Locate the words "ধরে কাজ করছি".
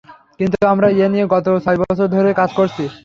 2.15-2.83